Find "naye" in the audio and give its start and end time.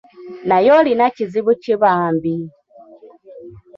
0.47-0.69